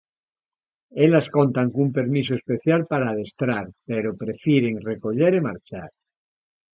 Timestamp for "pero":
3.89-4.19